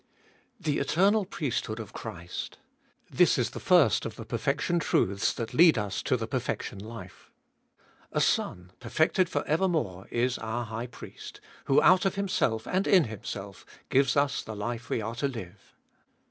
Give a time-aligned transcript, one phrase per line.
[0.63, 0.71] 2.
[0.71, 2.57] The eternal priesthood of Christ:
[3.11, 7.29] this Is the first of the perfection truths that lead us to the perfection life.
[8.11, 13.03] A Son, perfected for evermore, Is our High Priest, who out of Himself and in
[13.03, 15.51] Himself gives us the life we are to Hue.